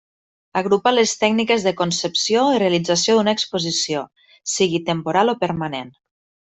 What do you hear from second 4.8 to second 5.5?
temporal o